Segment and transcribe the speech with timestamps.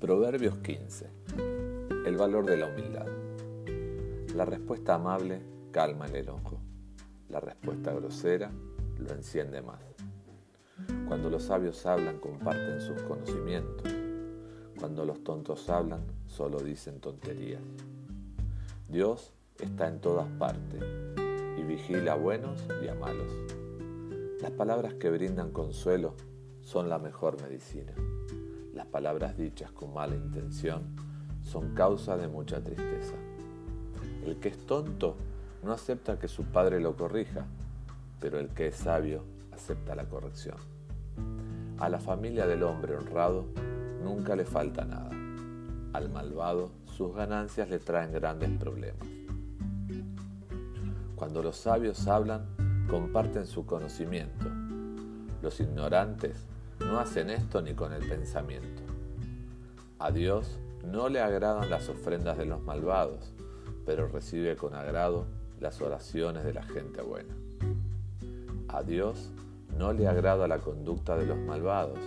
[0.00, 1.06] Proverbios 15.
[2.04, 3.06] El valor de la humildad.
[4.34, 5.40] La respuesta amable
[5.70, 6.58] calma el enojo.
[7.30, 8.50] La respuesta grosera
[8.98, 9.80] lo enciende más.
[11.08, 13.90] Cuando los sabios hablan, comparten sus conocimientos.
[14.78, 17.62] Cuando los tontos hablan, solo dicen tonterías.
[18.88, 20.82] Dios está en todas partes
[21.56, 23.32] y vigila a buenos y a malos.
[24.42, 26.14] Las palabras que brindan consuelo
[26.60, 27.94] son la mejor medicina.
[28.74, 30.82] Las palabras dichas con mala intención
[31.44, 33.14] son causa de mucha tristeza.
[34.26, 35.14] El que es tonto
[35.62, 37.46] no acepta que su padre lo corrija,
[38.18, 40.56] pero el que es sabio acepta la corrección.
[41.78, 43.44] A la familia del hombre honrado
[44.02, 45.10] nunca le falta nada.
[45.92, 49.06] Al malvado sus ganancias le traen grandes problemas.
[51.14, 52.44] Cuando los sabios hablan,
[52.90, 54.46] comparten su conocimiento.
[55.42, 56.44] Los ignorantes
[56.80, 58.82] no hacen esto ni con el pensamiento.
[59.98, 63.32] A Dios no le agradan las ofrendas de los malvados,
[63.86, 65.26] pero recibe con agrado
[65.60, 67.34] las oraciones de la gente buena.
[68.68, 69.30] A Dios
[69.78, 71.98] no le agrada la conducta de los malvados,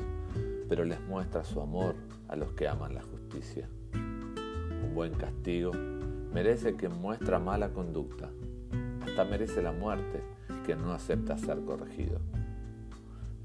[0.69, 1.95] pero les muestra su amor
[2.27, 3.67] a los que aman la justicia.
[3.93, 5.71] Un buen castigo
[6.33, 8.29] merece quien muestra mala conducta,
[9.01, 10.21] hasta merece la muerte
[10.65, 12.19] quien no acepta ser corregido.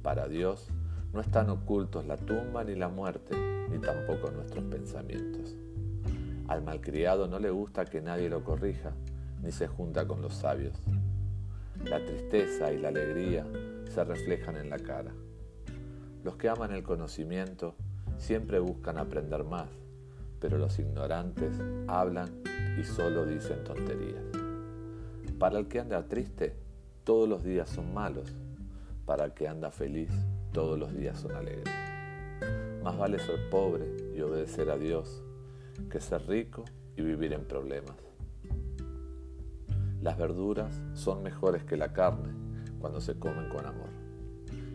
[0.03, 0.69] Para Dios
[1.13, 3.37] no están ocultos la tumba ni la muerte,
[3.71, 5.55] ni tampoco nuestros pensamientos.
[6.49, 8.93] Al malcriado no le gusta que nadie lo corrija,
[9.43, 10.75] ni se junta con los sabios.
[11.85, 13.47] La tristeza y la alegría
[13.91, 15.13] se reflejan en la cara.
[16.25, 17.75] Los que aman el conocimiento
[18.17, 19.69] siempre buscan aprender más,
[20.41, 22.31] pero los ignorantes hablan
[22.79, 24.23] y solo dicen tonterías.
[25.39, 26.55] Para el que anda triste,
[27.05, 28.33] todos los días son malos.
[29.05, 30.13] Para el que anda feliz,
[30.53, 31.75] todos los días son alegres.
[32.83, 35.22] Más vale ser pobre y obedecer a Dios
[35.91, 36.65] que ser rico
[36.97, 37.97] y vivir en problemas.
[40.03, 42.34] Las verduras son mejores que la carne
[42.81, 43.88] cuando se comen con amor.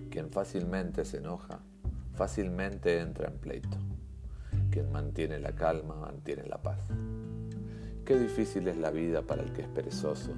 [0.10, 1.60] Quien fácilmente se enoja,
[2.16, 3.78] fácilmente entra en pleito.
[4.72, 6.80] Quien mantiene la calma, mantiene la paz.
[8.06, 10.32] Qué difícil es la vida para el que es perezoso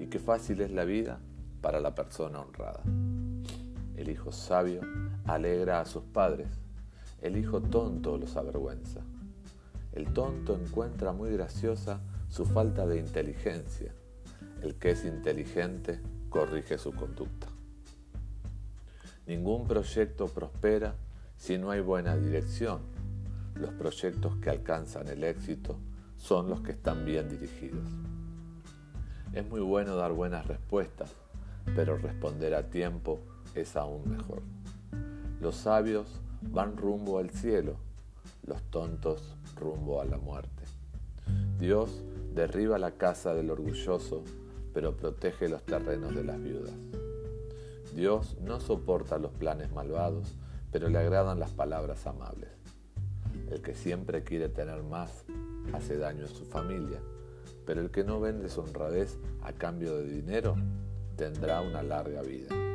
[0.00, 1.20] y qué fácil es la vida
[1.60, 2.82] para la persona honrada.
[4.00, 4.80] El hijo sabio
[5.26, 6.48] alegra a sus padres,
[7.20, 9.02] el hijo tonto los avergüenza.
[9.92, 12.00] El tonto encuentra muy graciosa
[12.30, 13.92] su falta de inteligencia.
[14.62, 16.00] El que es inteligente
[16.30, 17.48] corrige su conducta.
[19.26, 20.94] Ningún proyecto prospera
[21.36, 22.80] si no hay buena dirección.
[23.54, 25.76] Los proyectos que alcanzan el éxito
[26.16, 27.86] son los que están bien dirigidos.
[29.34, 31.12] Es muy bueno dar buenas respuestas,
[31.76, 33.20] pero responder a tiempo
[33.54, 34.42] es aún mejor.
[35.40, 37.76] Los sabios van rumbo al cielo,
[38.46, 40.64] los tontos rumbo a la muerte.
[41.58, 42.02] Dios
[42.34, 44.22] derriba la casa del orgulloso,
[44.72, 46.74] pero protege los terrenos de las viudas.
[47.94, 50.34] Dios no soporta los planes malvados,
[50.70, 52.50] pero le agradan las palabras amables.
[53.50, 55.24] El que siempre quiere tener más
[55.72, 57.00] hace daño a su familia,
[57.66, 60.56] pero el que no vende su honradez a cambio de dinero
[61.16, 62.69] tendrá una larga vida.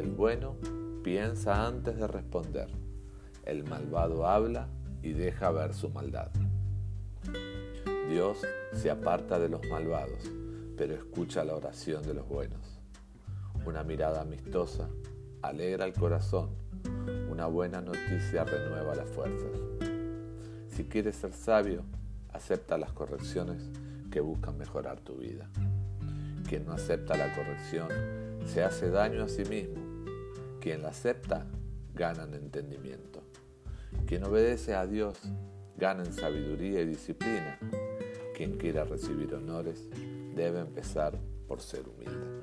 [0.00, 0.56] El bueno
[1.04, 2.68] piensa antes de responder.
[3.44, 4.66] El malvado habla
[5.02, 6.30] y deja ver su maldad.
[8.08, 8.38] Dios
[8.72, 10.32] se aparta de los malvados,
[10.78, 12.80] pero escucha la oración de los buenos.
[13.66, 14.88] Una mirada amistosa
[15.42, 16.48] alegra el corazón,
[17.30, 19.52] una buena noticia renueva las fuerzas.
[20.68, 21.82] Si quieres ser sabio,
[22.32, 23.68] acepta las correcciones
[24.10, 25.50] que buscan mejorar tu vida.
[26.48, 27.88] Quien no acepta la corrección
[28.46, 29.79] se hace daño a sí mismo.
[30.60, 31.46] Quien la acepta
[31.94, 33.22] gana en entendimiento.
[34.06, 35.18] Quien obedece a Dios
[35.76, 37.58] gana en sabiduría y disciplina.
[38.36, 39.88] Quien quiera recibir honores
[40.34, 41.18] debe empezar
[41.48, 42.39] por ser humilde.